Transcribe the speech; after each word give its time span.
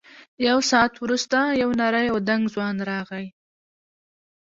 یو 0.47 0.57
ساعت 0.69 0.93
وروسته 1.03 1.37
یو 1.61 1.69
نری 1.79 2.07
او 2.13 2.17
دنګ 2.29 2.43
ځوان 2.53 2.75
راغی. 2.89 3.25